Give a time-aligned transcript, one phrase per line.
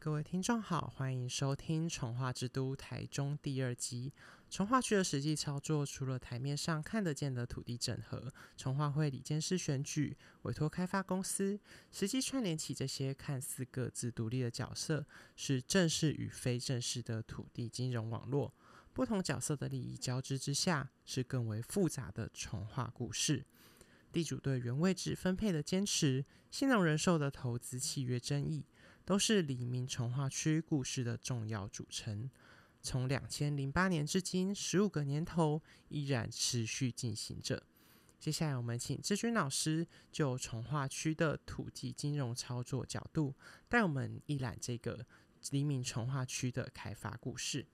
[0.00, 4.12] 各位听众好，欢迎收听《重化之都台中》第二集。
[4.48, 11.58] 重化区的实际操作，除了台面上看得见的土地整合、重化会理监事选举、委托开发公司，
[11.90, 15.04] 实际串联起这些看似各自独立的角色，
[15.34, 18.54] 是正式与非正式的土地金融网络。
[18.92, 23.44] 不同角色的利益交织之下，是更为复杂的重化故事。
[24.10, 28.64] 地主对原位置分配的坚持，新农人寿的投资契约争议。
[29.08, 32.30] 都是黎明从化区故事的重要组成。
[32.82, 37.62] 从两千零八年至今，十五个年头依然持续进行着。
[38.20, 43.34] 接下来，我们请志军老师就从化区的土地金融操作角度，
[43.66, 45.06] 带我们一览这个
[45.52, 47.64] 黎明从化区的开发故事。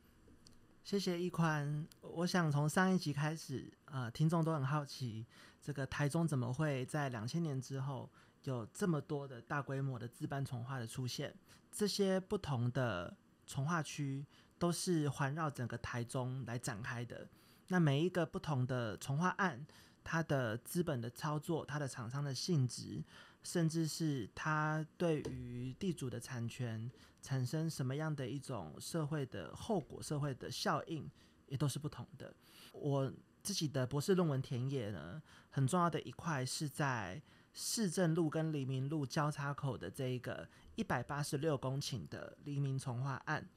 [0.84, 1.84] 谢谢一宽。
[2.00, 5.26] 我想从上一集开始，呃，听众都很好奇，
[5.60, 8.08] 这个台中怎么会在两千年之后？
[8.44, 11.34] 有这么多的大规模的自办重化的出现，
[11.72, 14.24] 这些不同的重化区
[14.58, 17.26] 都是环绕整个台中来展开的。
[17.68, 19.66] 那每一个不同的重化案，
[20.02, 23.02] 它的资本的操作、它的厂商的性质，
[23.42, 26.90] 甚至是它对于地主的产权
[27.22, 31.10] 产生什么样的一种社会的后果、社会的效应，
[31.46, 32.34] 也都是不同的。
[32.72, 33.10] 我
[33.42, 37.22] 自己的博士论文田野呢，很重要的一块是在。
[37.54, 43.48] 市政路跟黎明路交叉口的这一个一百八十六公顷的黎明从化案，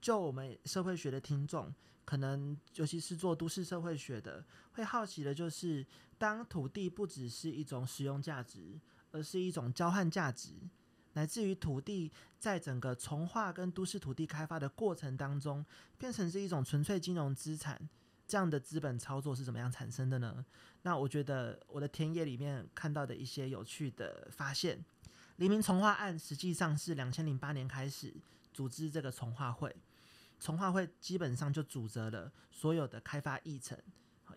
[0.00, 5.86] 就我们社会学的听众，可能尤其是做都市社会学的，会好奇的就是，
[6.18, 8.78] 当土地不只是一种使用价值，
[9.10, 10.50] 而是一种交换价值，
[11.14, 15.64] 乃至于土地在整个从化跟都市土地开发的过程当中，
[15.96, 17.88] 变成是一种纯粹金融资产。
[18.26, 20.44] 这样的资本操作是怎么样产生的呢？
[20.82, 24.84] 那我觉得我的田野里面看到的一些有趣的发现，
[25.36, 28.14] 黎明从化案实际上是两千零八年开始
[28.52, 29.74] 组织这个从化会，
[30.38, 33.78] 从化会基本上就组织了所有的开发议程，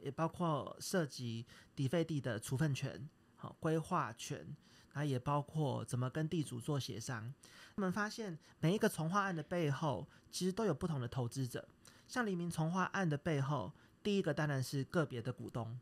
[0.01, 1.45] 也包括涉及
[1.75, 4.55] 抵费地的处分权、好规划权，
[4.93, 7.33] 那也包括怎么跟地主做协商。
[7.75, 11.67] 我们发现每一个从化案的背后，其实都有不同的投资者。
[12.09, 13.71] 像黎明从化案的背后，
[14.01, 15.79] 第一个当然是个别的股东，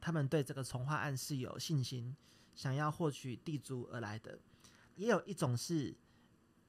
[0.00, 2.16] 他们对这个从化案是有信心，
[2.54, 4.38] 想要获取地租而来的。
[4.96, 5.94] 也有一种是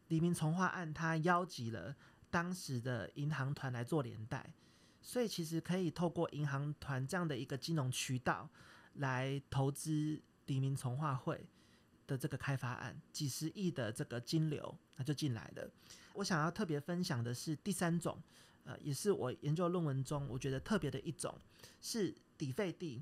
[0.09, 1.95] 黎明从化案，他邀集了
[2.29, 4.51] 当时的银行团来做连带，
[5.01, 8.49] 所以其实可以透过银行团这样的一个金融渠道
[8.95, 11.47] 来投资黎明从化会
[12.05, 15.71] 的这个开发案，几十亿的这个金流，那就进来了。
[16.15, 18.21] 我想要特别分享的是第三种。
[18.69, 21.35] 呃，也是我研究论文中我觉得特别的一种，
[21.81, 23.01] 是底费地，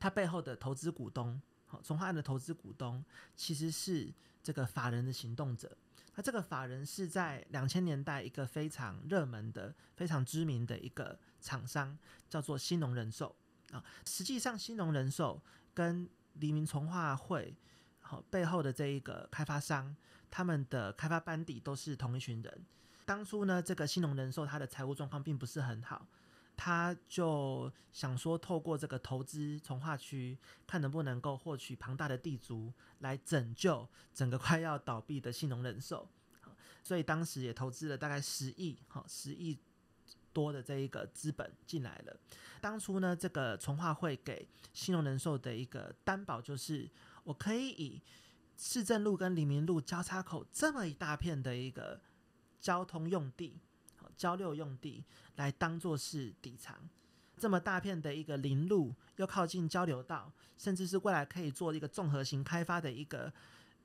[0.00, 3.04] 它背后的投资股东，好，从化案的投资股东
[3.36, 4.10] 其实是
[4.42, 5.76] 这个法人的行动者。
[6.14, 11.98] 那这个法人是在两千年代一个非常热门的、非常知名的一个厂商，
[12.30, 13.36] 叫做新农人寿
[13.70, 13.84] 啊。
[14.06, 15.42] 实际上，新农人寿
[15.74, 17.54] 跟黎明从化会
[18.00, 19.94] 好背后的这一个开发商，
[20.30, 22.64] 他们的开发班底都是同一群人。
[23.12, 26.08] 当初呢，这个新农人寿它的财务状况并不是很好，
[26.56, 36.08] 他就想说透过这个投资从化区，看能不能够获取庞大的地租来拯救整个快要倒闭的新农人寿。
[36.82, 39.58] 所以当时也投资了大概十亿，好十亿
[40.32, 42.16] 多的这一个资本进来了。
[42.62, 46.88] 当初呢，这个从化会给新农人寿的一个担保就是，
[47.24, 48.00] 我可以以
[48.56, 52.00] 市政路跟黎明路交叉口这么一大片的一个。
[52.62, 53.58] 交通用地、
[54.16, 55.04] 交流用地
[55.36, 56.74] 来当做是底仓，
[57.36, 63.32] 这么大片的一个林路，又靠近交流道，甚至是未来可以做一个综合型开发的一个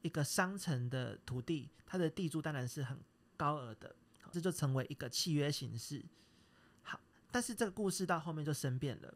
[0.03, 2.99] 一个商城的土地，它的地租当然是很
[3.35, 3.95] 高额的，
[4.31, 6.05] 这就成为一个契约形式。
[6.83, 6.99] 好，
[7.31, 9.11] 但是这个故事到后面就生变了，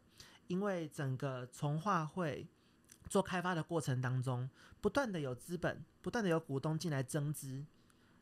[0.48, 2.48] 因为整个从化会
[3.08, 4.50] 做开发的过程当中，
[4.80, 7.64] 不断的有资本，不断的有股东进来增资。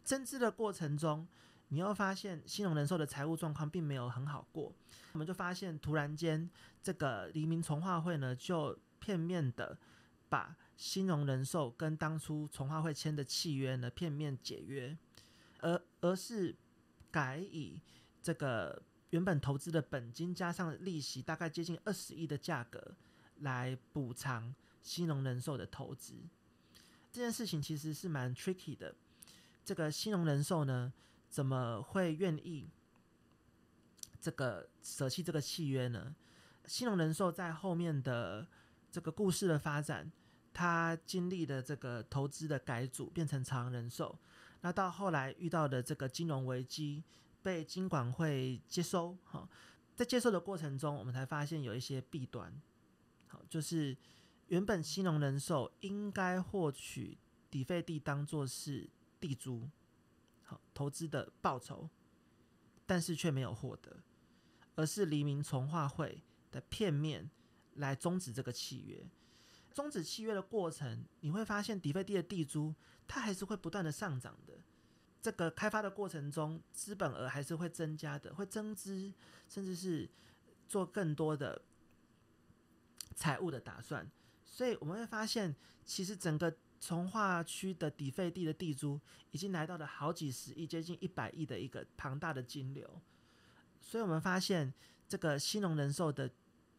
[0.03, 1.27] 增资的过程中，
[1.69, 4.73] 你又发现新荣人寿的财务状况并没有很好过，
[5.13, 6.49] 我们就发现突然间
[6.83, 9.79] 这个黎明从化会呢，就片面的
[10.29, 14.97] 把新荣人寿跟当初从化会签的契约呢片面解约，
[15.61, 16.57] 而而是
[17.11, 17.81] 改以
[18.21, 22.97] 这个原本投资的本金加上利息大概接近二十亿的价格
[23.41, 26.15] 来补偿新荣人寿的投资。
[27.13, 28.95] 这件事情其实是蛮 tricky 的。
[29.65, 30.93] 这个新农人寿呢，
[31.29, 32.69] 怎么会愿意
[34.21, 36.15] 这个舍弃这个契约呢？
[36.67, 38.47] 新农人寿在后面的
[38.91, 40.11] 这个故事的发展，
[40.53, 44.19] 它经历的这个投资的改组，变成长人寿，
[44.61, 47.03] 那到后来遇到的这个金融危机，
[47.43, 49.49] 被金管会接收，哈，
[49.97, 52.53] 在接收的过程中，我们才发现有一些弊端，
[53.27, 53.97] 好，就是
[54.49, 57.17] 原本新农人寿应该获取
[57.51, 58.89] 底费地当做是
[59.21, 59.69] 地租，
[60.43, 61.89] 好投资的报酬，
[62.87, 63.99] 但是却没有获得，
[64.75, 67.31] 而是黎明从化会的片面
[67.75, 69.07] 来终止这个契约。
[69.73, 72.75] 终止契约的过程，你会发现底费地的地租
[73.07, 74.55] 它还是会不断的上涨的。
[75.23, 79.13] 这个开发的过程中，资本额还是会增加的，会增资，
[79.49, 80.11] 甚至是
[80.67, 81.63] 做更多的
[83.15, 84.11] 财务的打算。
[84.45, 88.99] 所以我们会发现，其实整个从化区的底费地的地租
[89.31, 93.01] 已经来到了好几十亿，接近一百亿的一个庞大的金流。
[93.81, 94.73] 所以我们发现，
[95.07, 96.31] 这个新农人寿的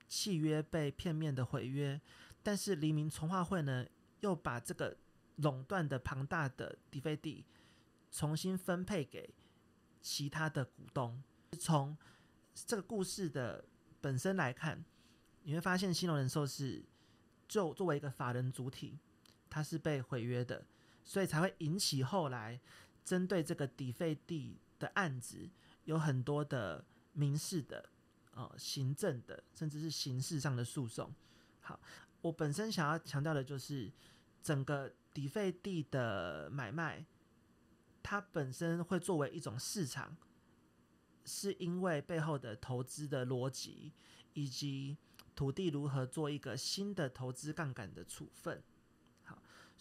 [0.08, 2.02] 契约被片面的毁约。
[2.44, 3.86] 但是黎明从化会呢，
[4.22, 4.98] 又把这个
[5.36, 7.46] 垄断的庞大的底费地
[8.12, 9.30] 重新分配给
[10.02, 11.22] 其他的股东。
[11.60, 11.96] 从
[12.56, 13.64] 这个故事的
[14.02, 14.84] 本身来看，
[15.44, 16.84] 你会发现新农人寿是
[17.48, 18.98] 就作为一个法人主体，
[19.52, 20.66] 它是被毁约的，
[21.04, 22.60] 所以才会引起后来
[23.06, 25.48] 针对这个底费地的案子
[25.84, 26.84] 有很多的
[27.14, 27.88] 民事的、
[28.34, 31.14] 呃行政的，甚至是刑事上的诉讼。
[31.60, 31.80] 好。
[32.24, 33.92] 我本身想要强调的就是，
[34.44, 37.04] 整个底费地的买卖，
[38.04, 40.16] 它本身会作为一种市场，
[41.26, 43.92] 是因为背后的投资的逻辑，
[44.36, 44.96] 以及
[45.36, 48.62] 土地如何做一个新的投资杠杆的处分。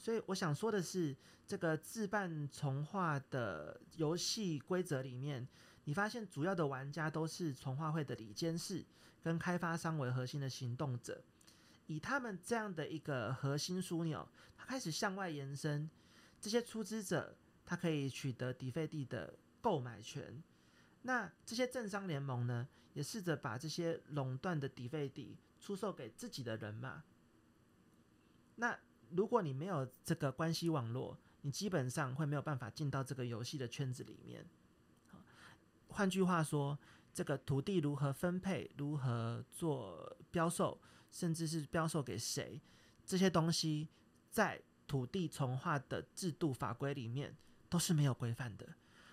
[0.00, 1.14] 所以我想说的是，
[1.47, 5.47] 这个自办从化的游戏规则里面，
[5.85, 8.82] 你发现主要的玩家都是从化会的里监事
[9.23, 11.23] 跟开发商为核心的行动者。
[11.87, 14.26] 以他们这样的一个核心枢纽，
[14.56, 15.91] 它开始向外延伸，
[16.41, 17.37] 这些出资者
[17.67, 20.43] 他可以取得底费地的购买权。
[21.03, 27.05] 那这些政商联盟呢，也试着把这些垄断的底费地出售给自己的人嘛。
[28.56, 28.79] 那
[29.10, 34.46] 如果你没有这个关系网络，你基本上会没有办法进到这个游戏的圈子里面。
[35.88, 36.78] 换句话说，
[37.12, 40.80] 这个土地如何分配，如何做标售。
[41.12, 42.62] 甚至是标售给谁，
[43.04, 43.88] 这些东西
[44.30, 47.36] 在土地从化的制度法规里面
[47.68, 48.64] 都是没有规范的。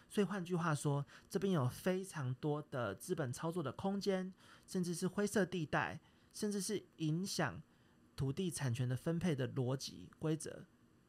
[0.07, 4.31] 所以换句话说，这边有非常多的资本操作的空间，
[4.67, 5.99] 甚至是灰色地带，
[6.35, 7.59] 甚至是影响
[8.17, 10.65] 土地产权的分配的逻辑规则，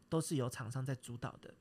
[0.08, 1.54] 都是由厂商在主导的。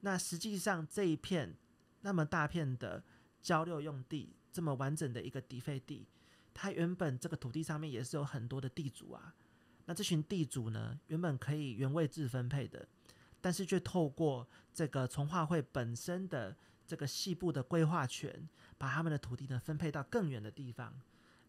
[0.00, 1.56] 那实际上这一片
[2.02, 3.02] 那么大片的
[3.40, 6.06] 交流用地，这么完整的一个底费地。
[6.52, 9.34] 它原本这个土地上面也是有很多的地主啊，
[9.84, 12.88] 那这群地主呢，原本可以原位制分配的，
[13.40, 18.48] 但是却透过这个从化会本身的这个细部的规划权，
[18.78, 20.98] 把他们的土地呢分配到更远的地方，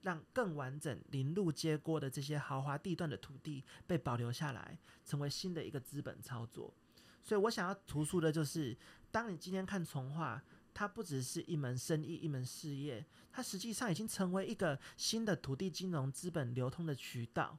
[0.07, 6.74] 让更完整临路接锅的这些豪华地段的土地被保留下来，成为新的一个资本操作。
[7.21, 8.77] 所以我想要突出的就是，
[9.12, 10.42] 当你今天看从化。
[10.80, 17.57] 它不只是一门生意、一门事业，它实际上已经成为一个新的土地金融资本流通的渠道，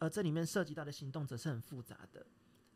[0.00, 2.26] 而这里面涉及到的行动则是很复杂的。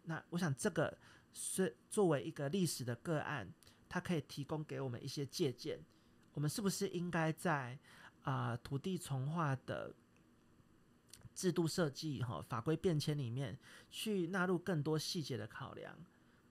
[0.05, 0.97] 那我想，这个
[1.33, 3.53] 是作为一个历史的个案，
[3.89, 5.81] 它可以提供给我们一些借鉴。
[6.35, 7.77] 我们是不是应该在
[8.23, 9.95] 啊土地从化的
[11.35, 13.59] 制度设计、哈法规变迁里面，
[13.91, 15.97] 去纳入更多细节的考量？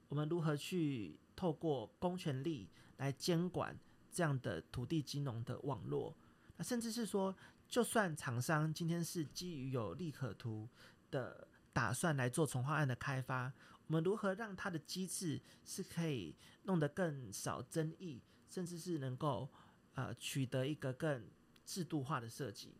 [0.09, 2.69] 我们如何去透过公权力？
[2.97, 3.75] 来监管
[4.11, 6.15] 这样的土地金融的网络，
[6.55, 7.35] 那甚至是说，
[7.67, 10.69] 就算厂商今天是基于有利可图
[11.09, 13.51] 的打算来做从化案的开发，
[13.87, 16.35] 我们如何让它的机制是可以
[16.65, 19.49] 弄得更少争议，甚至是能够
[19.95, 21.27] 呃取得一个更
[21.71, 22.73] 制度化的设计，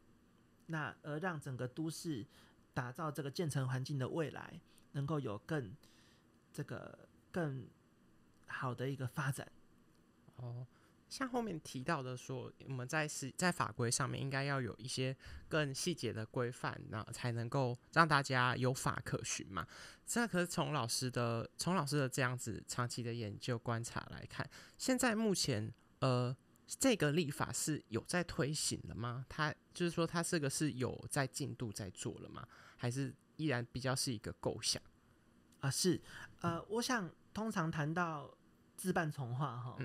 [0.66, 2.28] 那而让整个都市
[2.74, 4.60] 打造这个建成环境的未来，
[4.92, 5.74] 能够有更
[6.52, 7.66] 这个更
[8.48, 9.50] 好的一个发展。
[10.36, 10.68] 哦，
[11.08, 15.16] 像后面提到的说，我们在是在法规上面应该要有一些
[15.48, 19.66] 更细节的规范，那才能够让大家有法可循嘛。
[20.06, 24.46] 这可是从老师的从老师的这样子长期的研究观察来看，
[24.78, 26.36] 现在目前呃
[26.80, 29.26] 这个立法是有在推行了吗？
[29.28, 32.48] 它就是说它这个是有在进度在做了吗？
[32.78, 34.82] 还是依然比较是一个构想
[35.60, 35.70] 啊？
[35.70, 36.02] 是
[36.40, 38.34] 呃，我想通常谈到
[38.78, 39.78] 自办从化哈。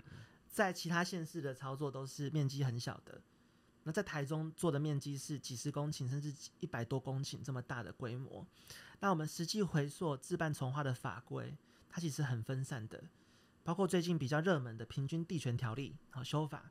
[0.49, 3.21] 在其他县市的操作都是面积很小的，
[3.83, 8.47] 那在台中做的面积是几十公顷甚至一百多公顷这么大的规模。
[9.01, 11.55] 那我们实际回溯自办从化的法规，
[11.91, 13.05] 它其实很分散的，
[13.67, 16.71] 包括最近比较热门的《平均地权条例》好修法，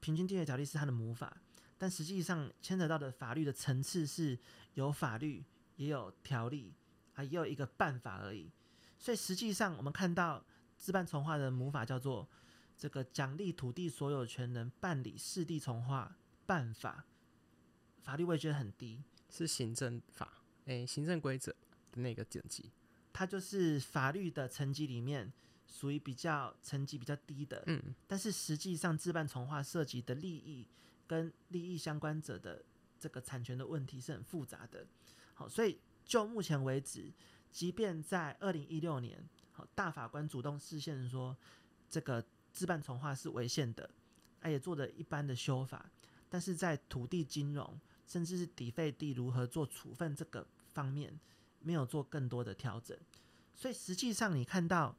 [0.00, 1.34] 平均地权条例》是它的母法，
[1.78, 4.38] 但实际上牵扯到的法律的层次是
[4.74, 5.42] 有法律，
[5.76, 6.74] 也有条例，
[7.14, 8.50] 啊，也有一个办法而已。
[8.98, 10.44] 所以实际上我们看到
[10.76, 12.28] 自办从化的母法叫做
[12.76, 17.06] 这个奖励土地所有权人办理市地从化办法，
[18.02, 21.50] 法律位阶很低，是行政法，诶、行政规则
[21.92, 22.70] 的那个等级。
[23.10, 25.32] 它就是法律的层级里面
[25.68, 30.66] 属于比较层级比较低的，嗯，但是实际上自办从化涉及的利益
[31.06, 32.64] 跟利益相关者的
[32.98, 34.86] 这个产权的问题是很复杂的。
[35.34, 37.12] 好，所以就目前为止，
[37.52, 39.22] 即便在二零一六年，
[39.52, 41.36] 好大法官主动视线说
[41.88, 43.88] 这个自办从化是违宪的，
[44.40, 45.90] 他也做了一般的修法，
[46.28, 51.20] 但是在土地金融甚至是抵费地如何做处分这个方面，
[51.60, 52.98] 没有做更多的调整。
[53.54, 54.96] 所以实际上你看到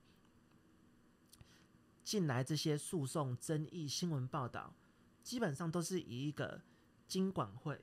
[2.10, 4.74] 近来这些诉讼争议新闻报道，
[5.22, 6.60] 基本上都是以一个
[7.08, 7.80] 金管会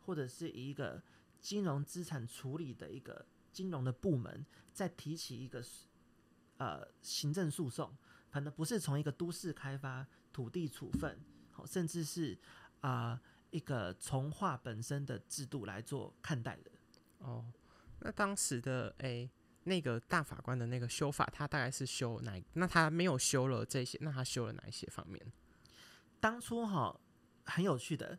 [0.00, 1.00] 或者是以一个
[1.40, 5.64] 金融资产处理的一个金融的部门，在提起一个
[6.56, 7.96] 呃行政诉讼，
[8.30, 11.16] 反正不是从一个都市开发、土地处分，
[11.52, 12.36] 好，甚至是
[12.80, 16.72] 啊、一个从化本身的制度来做看待的。
[17.18, 17.44] 哦，
[18.00, 19.30] 那当时的诶、
[19.68, 22.42] 那个大法官的那个修法，他大概是修哪？
[22.54, 25.24] 那他没有修了这些，那他修了哪一些方面？
[26.18, 26.98] 当初哈
[27.44, 28.18] 很有趣的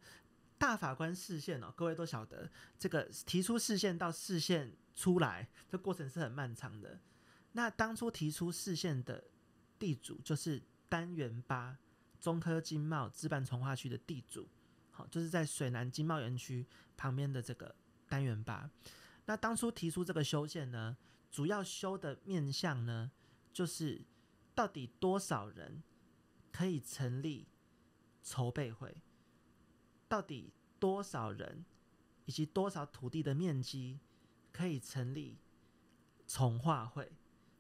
[0.58, 7.00] 大法官视线哦，各位都晓得，这个提出视线到视线出来，这过程是很漫长的。
[7.54, 9.24] 那当初提出视线的
[9.78, 11.78] 地主就是单元八
[12.22, 14.48] 中科经贸资办从化区的地主，
[14.92, 16.66] 好，就是在水南经贸园区
[16.96, 17.76] 旁边的这个
[18.08, 18.70] 单元八。
[19.26, 20.98] 那当初提出这个修宪呢，
[21.32, 23.12] 主要修的面向呢，
[23.54, 24.06] 就是
[24.56, 25.84] 到底多少人
[26.52, 27.48] 可以成立
[28.24, 29.02] 筹备会，
[30.08, 31.66] 到底多少人
[32.26, 34.00] 以及多少土地的面积
[34.52, 35.38] 可以成立
[36.26, 37.12] 从化会，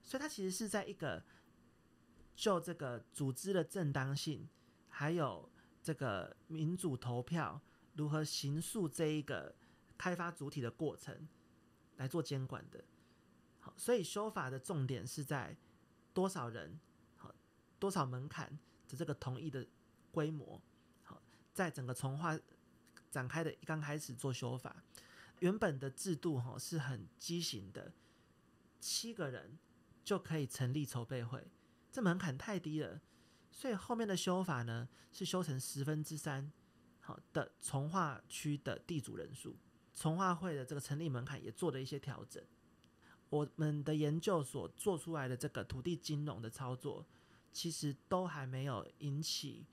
[0.01, 1.23] 所以它其实是在一个
[2.35, 4.49] 就这个组织的正当性，
[4.87, 5.49] 还有
[5.81, 7.61] 这个民主投票
[7.93, 9.55] 如何形塑这一个
[9.97, 11.27] 开发主体的过程
[11.97, 12.83] 来做监管的。
[13.77, 15.55] 所以修法的重点是在
[16.13, 16.79] 多少人，
[17.15, 17.33] 好
[17.79, 18.57] 多少门槛
[18.87, 19.65] 的这个同意的
[20.11, 20.61] 规模。
[21.03, 21.21] 好，
[21.53, 22.37] 在整个从化
[23.09, 24.83] 展开的刚开始做修法，
[25.39, 27.91] 原本的制度哈是很畸形的，
[28.79, 29.57] 七个人
[30.03, 31.47] 就可以成立筹备会，
[31.91, 33.01] 这门槛太低了，
[33.51, 36.51] 所以后面的修法呢是修成十分之三
[36.99, 39.57] 好的从化区的地主人数，
[39.93, 42.43] 从化会的这个成立门槛也做了一些调整。
[43.29, 47.05] 我们的研究所做出来的这个土地金融的操作，
[47.51, 49.65] 其实都还没有引起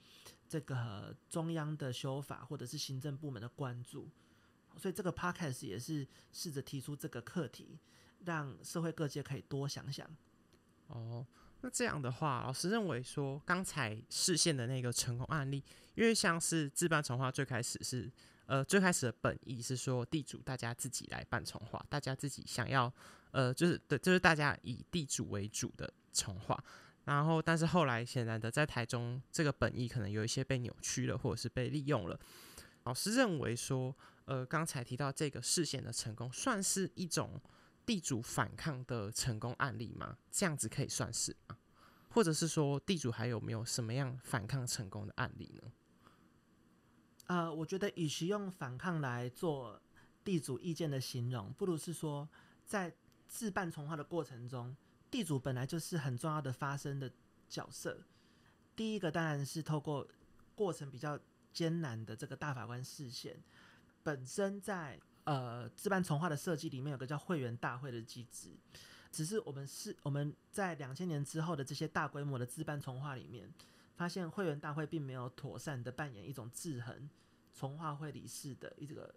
[0.48, 4.08] 这个中央的修法或者是行政部门的关注，
[4.76, 7.78] 所以这个 podcast 也是试着提出这个课题，
[8.24, 10.08] 让社会各界可以多想想。
[10.88, 11.26] 哦，
[11.62, 15.62] 那这样的话，老师认为说，刚才视线的那个成功案例，
[15.94, 18.10] 因为像是自办从化最开始是，
[18.46, 22.92] 呃，最开始的本意是说地主大家自己来办从化，大家自己想要，
[23.36, 26.58] 呃，就是对，就是大家以地主为主的从化。
[27.04, 32.18] 然后，但是后来显然的，在台中这个本意可能有一些被扭曲了，或者是被利用了。
[32.84, 37.38] 老师认为说，呃，刚才提到这个视线的成功，算是一种
[37.84, 40.16] 地主反抗的成功案例吗？
[40.30, 41.58] 这样子可以算是吗？
[42.08, 45.70] 或者是说，地主还有没有什么样反抗成功的案例呢？
[47.26, 49.78] 呃，我觉得与其用反抗来做
[50.24, 52.26] 地主意见的形容，不如是说，
[52.64, 52.92] 在
[53.28, 54.76] 自办从化的过程中，
[55.10, 57.10] 地主本来就是很重要的发声的
[57.48, 57.98] 角色。
[58.74, 60.06] 第一个当然是透过
[60.54, 61.18] 过程比较
[61.52, 63.42] 艰难的这个大法官视线，
[64.02, 68.50] 本身在呃自办从化的设计里面有个叫会员大会的机制，
[69.10, 73.50] 只是我们是我们在两千年之后的这些大规模的自办从化里面，
[73.96, 77.08] 发现会员大会并没有妥善的扮演一种制衡
[77.54, 79.14] 从化会理事的一个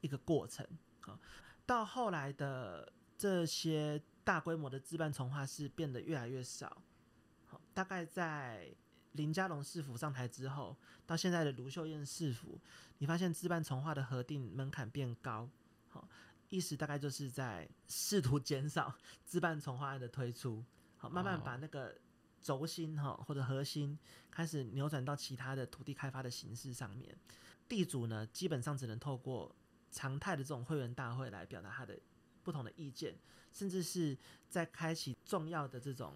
[0.00, 0.64] 一个过程
[1.00, 1.18] 啊。
[1.66, 2.92] 到后来的
[3.22, 6.82] 这些大规模的自办从化是变得越来越少。
[7.46, 8.74] 好，大概在
[9.12, 10.76] 林佳龙市府上台之后，
[11.06, 12.58] 到现在的卢秀燕市府，
[12.98, 15.48] 你发现自办从化的核定门槛变高。
[15.88, 16.08] 好，
[16.48, 18.92] 意思大概就是在试图减少
[19.24, 20.64] 自办从化案的推出。
[20.96, 21.96] 好，慢慢把那个
[22.42, 23.96] 轴心哈或者核心
[24.32, 27.16] 开始扭转到其他的土地开发的形式上面。
[27.68, 29.54] 地主呢，基本上只能透过
[29.92, 31.96] 常态的这种会员大会来表达他的
[32.42, 33.14] 不同的意见，
[33.52, 34.16] 甚至是
[34.48, 36.14] 在开启重要的这种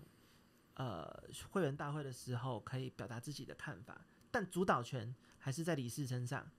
[0.74, 6.50] 呃会员大会的时候可以表达自己的看法，但主导权还是在理事身上。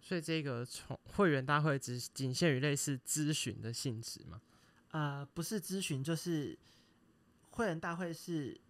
[0.00, 4.40] 所以这个从会员大会只仅限于类似咨询的性质吗？
[4.90, 6.56] 呃，不是咨询，就是
[7.50, 8.60] 会员大会是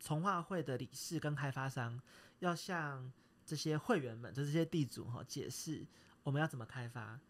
[0.00, 2.00] 从化会的理事跟开发商
[2.40, 3.12] 要向
[3.46, 5.86] 这些会员们，就这些地主哈，解释
[6.24, 7.20] 我们要怎么开发，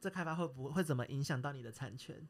[0.00, 2.26] 这开发会不会怎么影响到你的产权？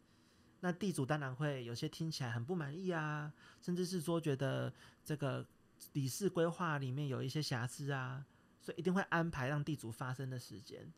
[0.62, 4.70] 那地主当然会有些听起来很不满意啊，甚至是说觉得
[5.02, 5.46] 这个
[5.92, 8.26] 理事规划里面有一些瑕疵啊，
[8.60, 10.92] 所以一定会安排让地主发声的时间。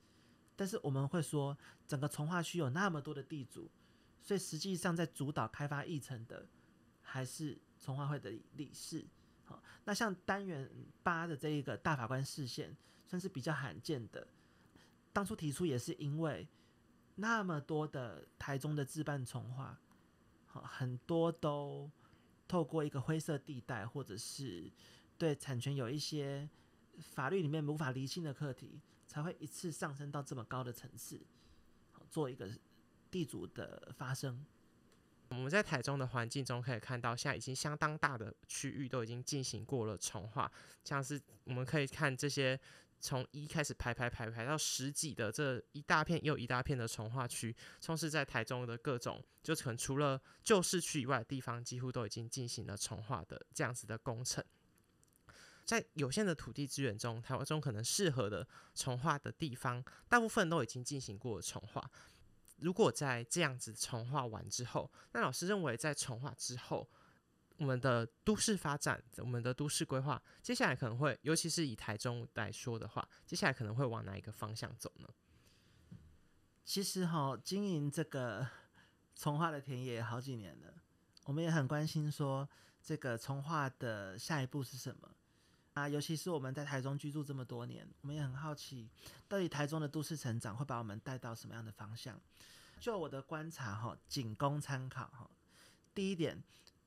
[0.56, 3.70] 但是我们会说，整个从化区有那么多的地主，
[4.20, 6.48] 所以实际上在主导开发议程的
[7.00, 9.06] 还是从化会的理事。
[9.44, 10.68] 好，那像单元
[11.04, 12.76] 八的这一个大法官视线，
[13.06, 14.26] 算是比较罕见的。
[15.12, 16.48] 当初提出也是因为。
[17.16, 19.78] 那么多的台中的自办从化，
[20.46, 21.90] 好很多都
[22.48, 24.72] 透过一个灰色地带，或者是
[25.18, 26.48] 对产权有一些
[26.98, 31.20] 法律里面无法厘清的课题，才会一次上升到这么高的层次，
[32.10, 32.50] 做一个
[33.10, 34.44] 地主的发声。
[35.28, 40.50] 我们在台中的环境中可以看到，现在已经相当大的区域都已经进行过了重化，
[40.84, 42.58] 像是我们可以看这些。
[43.02, 54.42] 从一开始排排排排到十几的这一大片又一大片的从化区，充斥在台中的各种，就可能除了旧市区以外的地方，几乎都已经进行了重化的这样子的工程。
[55.64, 61.90] 在有限的土地资源中，台湾中可能适合的重化的地方，大部分都已经进行过了重化。
[62.58, 66.88] 如果在这样子重化完之后，那老师认为在重化之后。
[67.58, 75.08] 我们的都市发展，我们的都市规划，接下来可能会，尤其是以台中来说的话，接下来可能会往哪一个方向走呢？
[76.64, 78.46] 其实哈，经营这个
[79.14, 80.74] 从化的田野好几年了，
[81.24, 82.48] 我们也很关心说
[82.82, 85.10] 这个从化的下一步是什么
[85.74, 85.88] 啊？
[85.88, 88.88] 尤其是我们在台中居住这么多年，我们也很好奇，
[89.28, 92.20] 到底台中的都市成长会把我们带到什么样的方向？
[92.80, 95.30] 就我的观察哈，仅供参考哈。
[95.94, 96.42] 第一点。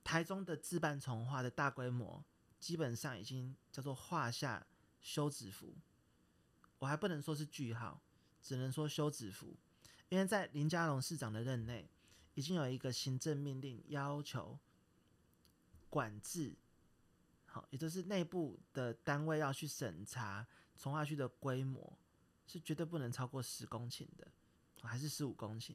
[0.06, 2.24] 台中的自办从化的大规模，
[2.60, 4.64] 基本上已经叫做画下
[5.00, 5.74] 休止符。
[6.78, 8.00] 我还不能说是句号，
[8.40, 9.56] 只能说休止符。
[10.08, 11.90] 因为在林佳龙市长的任内，
[12.34, 14.56] 已经有一个行政命令要求
[15.90, 16.54] 管制，
[17.46, 21.98] 好，也就是内部的单位要去审查从化区的规模，
[22.46, 24.30] 是绝对不能超过十公顷的，
[24.82, 25.74] 还是十五公顷。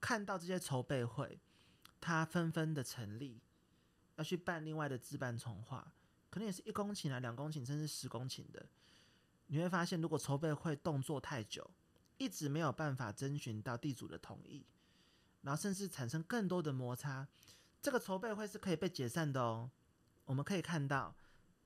[0.00, 1.38] 看到这些筹备会。
[2.00, 3.40] 他纷纷的成立，
[4.16, 5.92] 要去办另外的自办重化，
[6.30, 8.66] 可能也是一公顷啊、两公顷，甚至十公顷的。
[9.46, 11.70] 你会发现，如果筹备会动作太久，
[12.18, 14.64] 一直没有办法征询到地主的同意，
[15.42, 17.26] 然后甚至产生更多的摩擦，
[17.82, 19.70] 这个筹备会是可以被解散的哦。
[20.24, 21.16] 我们可以看到，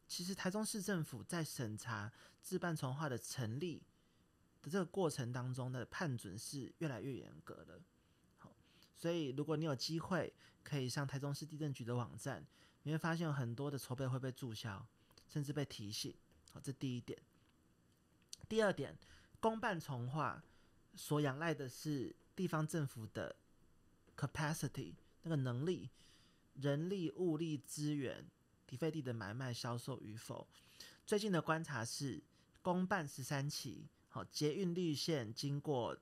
[0.08, 3.82] 其实台中市政府在审查自办重化的成立
[4.62, 7.80] 的这个过程当中的判准是越来越严格的。
[8.96, 12.46] 所以，如果你有机会可以上台中市地震局的网站，
[12.84, 14.86] 你会发现有很多的筹备会被注销，
[15.28, 16.14] 甚至被提醒。
[16.52, 17.18] 好，这第一点。
[18.48, 18.96] 第二点，
[19.40, 20.42] 公办重化
[20.94, 23.34] 所仰赖的是地方政府的
[24.16, 25.90] capacity 那个能力、
[26.54, 28.24] 人力、物力资源、
[28.66, 30.46] 底费地的买卖、销售与否。
[31.04, 32.22] 最近的观察是，
[32.62, 35.98] 公办十三期，好，捷运绿线经过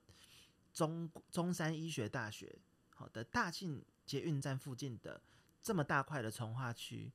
[0.73, 2.59] 中中山医学大学。
[3.03, 5.21] 好的，大庆捷运站附近的
[5.61, 7.11] 这么大块的从化区，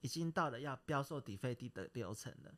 [0.00, 2.54] 已经到了要标售底费地的流程了。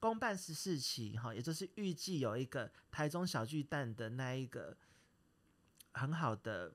[0.00, 4.74] 公办十四期，哈，也就是预计有一个台中小巨蛋的那一个
[5.92, 6.72] 很好的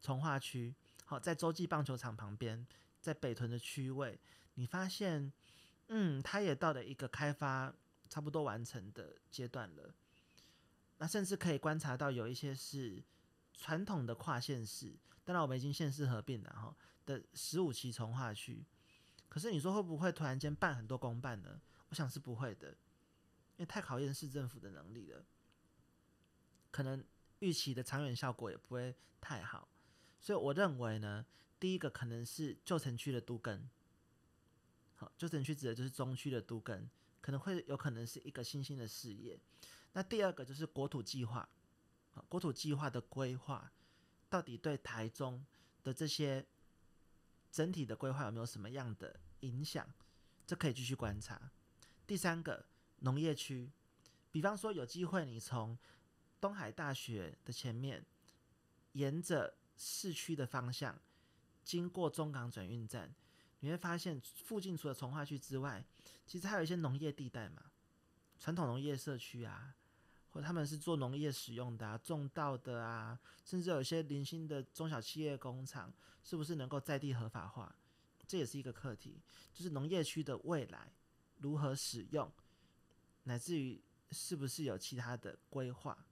[0.00, 2.66] 从化区，好，在洲际棒球场旁边，
[3.00, 4.18] 在北屯的区位，
[4.54, 5.32] 你发现，
[5.86, 7.72] 嗯，它也到了一个开发
[8.08, 9.94] 差不多完成的阶段了。
[10.96, 13.00] 那甚至可以观察到有一些是。
[13.58, 18.64] 传统的跨县市，当然我们已经县市合并了哈的十五期从化区，
[19.28, 21.60] 可是你说会不会突然间办很多公办呢？
[21.88, 22.76] 我想是不会的，因
[23.58, 25.24] 为太考验市政府的能力了，
[26.70, 27.04] 可能
[27.40, 29.68] 预期的长远效果也不会太好，
[30.20, 31.26] 所以我认为呢，
[31.58, 33.68] 第一个可能是旧城区的都更，
[34.94, 36.88] 好，旧城区指的就是中区的都更，
[37.20, 39.40] 可能会有可能是一个新兴的事业，
[39.94, 41.48] 那第二个就是国土计划。
[42.28, 43.72] 国土计划的规划，
[44.28, 45.44] 到底对台中
[45.82, 46.46] 的这些
[47.50, 49.86] 整体的规划有没有什么样的影响？
[50.46, 51.50] 这可以继续观察。
[52.06, 52.66] 第三个，
[53.00, 53.70] 农业区，
[54.30, 55.78] 比方说有机会你从
[56.40, 58.04] 东海大学的前面，
[58.92, 60.98] 沿着市区的方向
[61.62, 63.14] 经过中港转运站，
[63.60, 65.84] 你会发现附近除了从化区之外，
[66.26, 67.70] 其实还有一些农业地带嘛，
[68.38, 69.74] 传统农业社区啊，
[70.30, 77.74] 或他们是做农业使用的啊，种稻的啊，甚至有一些零星的中小企业工厂，是不是能够在地合法化？
[78.26, 79.22] 这也是一个课题，
[79.54, 80.92] 就是农业区的未来
[81.38, 82.30] 如何使用，
[83.22, 86.06] 乃至于是不是有其他的规划，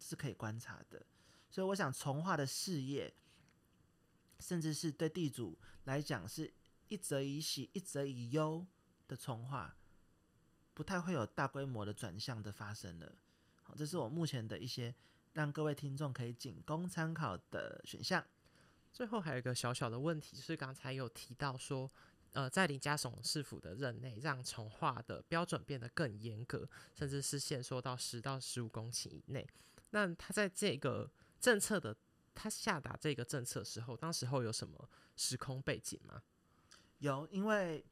[0.00, 1.06] 是可以观察的。
[1.48, 3.14] 所以，我想从化的事业，
[4.40, 6.52] 甚至是对地主来讲，是
[6.88, 8.66] 一则以喜，一则以忧
[9.06, 9.76] 的从化，
[10.74, 13.14] 不太会有大规模的转向的发生了。
[13.72, 14.94] 好，这是我目前的一些
[15.32, 18.22] 让各位听众可以仅供参考的选项。
[18.92, 21.90] 最后还有一个小小的问题，就是刚才有提到说，
[22.32, 29.48] 呃，在林家总市府的任内，让从化的标准变得更严格，甚至是限缩到十到十五公顷以内。
[29.88, 31.96] 那他在这个政策的
[32.34, 36.22] 他下达这个政策时候，当时候有什么时空背景吗？
[36.98, 37.82] 有，因为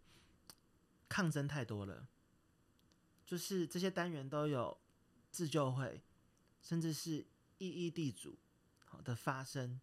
[1.09, 2.07] 抗争太多了，
[3.25, 4.77] 就是这些单元都有
[5.31, 6.03] 自救会，
[6.61, 7.27] 甚至是
[7.59, 8.39] 异议地主
[8.85, 9.81] 好的发生。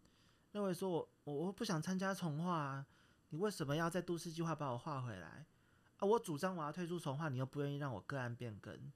[0.52, 2.86] 认为说我我我不想参加重化啊，
[3.28, 5.46] 你为什么要在都市计划把我划回来
[5.98, 6.06] 啊？
[6.06, 8.92] 我主张我要退出重化，你又不愿意让我个案变更，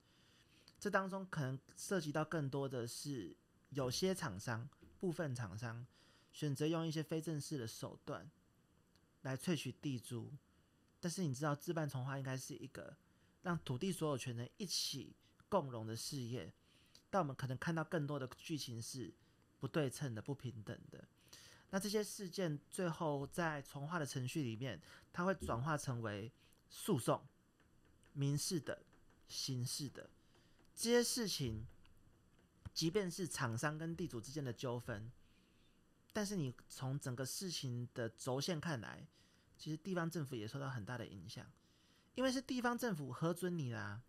[0.78, 3.36] 这当中可能涉及到更多的是
[3.70, 5.86] 有些厂商部分厂商
[6.32, 8.30] 选择用一些非正式的手段
[9.22, 10.32] 来萃取地租，
[11.00, 12.96] 但是你知道自办重化应该是一个
[13.42, 15.14] 让土地所有权人一起
[15.52, 16.50] 共荣的事业，
[17.10, 19.12] 但我们可能看到更多的剧情是
[19.60, 21.06] 不对称的、不平等的。
[21.68, 24.80] 那这些事件最后在从化的程序里面，
[25.12, 26.32] 它会转化成为
[26.70, 27.22] 诉讼、
[28.14, 28.82] 民事的、
[29.28, 30.08] 刑事的
[30.74, 31.66] 这些事情，
[32.72, 35.12] 即便是厂商跟地主之间的纠纷，
[36.14, 39.06] 但是你从整个事情的轴线看来，
[39.58, 41.44] 其实地方政府也受到很大的影响，
[42.14, 44.00] 因为是地方政府核准你啦，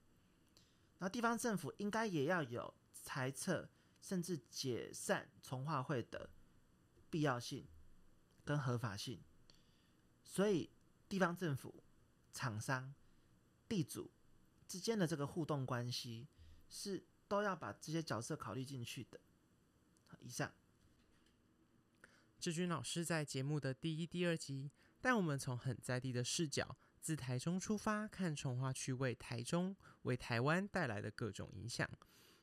[1.01, 3.69] 后地方政府应该也要有裁撤
[4.01, 6.29] 甚至解散重化会的。
[7.09, 7.67] 必要性
[8.43, 9.21] 跟合法性，
[10.23, 10.71] 所以
[11.07, 11.83] 地方政府、
[12.31, 12.91] 厂商、
[13.69, 14.09] 地主
[14.67, 16.27] 之间的这个互动关系
[16.71, 19.19] 是都要把这些角色考虑进去的。
[20.21, 20.51] 以上，
[22.39, 31.87] 志军老师在节目的第一、第二集带我们从很在地的视角，自台中出发，看从化区为台中、为台湾带来的各种影响，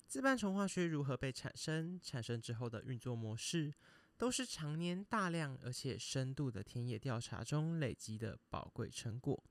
[0.07, 3.73] 自办从化区如何被产生，产生之后的运作模式。
[4.19, 9.43] 都是常年大量而且深度的田野调查中累积的宝贵成果。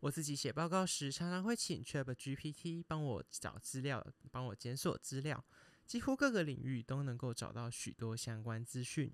[0.00, 5.42] 我自己写报告时，常常会请 Chat GPT 帮我找资料，帮我检索资料，
[5.86, 9.10] 几乎各个领域都能够找到许多相关资讯。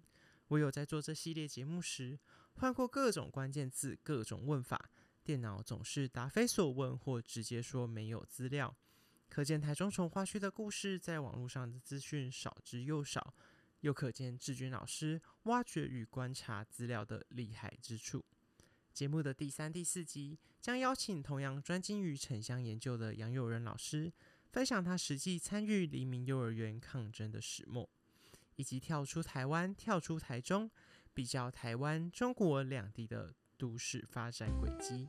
[0.49, 2.19] 我有在做这系列节目时，
[2.55, 4.91] 换过各种关键字、各种问法，
[5.23, 8.77] 电脑总是答非所问，或直接说没有资料。
[9.29, 13.35] 可见台中从化区的故事，在网络上的资讯少之又少。
[13.81, 18.23] 又可见志军老师挖掘与观察资料的厉害之处。
[18.93, 24.13] 节目的第三、第四集将邀请同样专精于城乡研究的杨友仁老师，
[24.51, 27.89] 分享他实际参与黎明幼儿园抗争的始末，
[28.57, 30.71] 以及跳出台湾、跳出台中，
[31.15, 35.07] 比较台湾、中国两地的都市发展轨迹。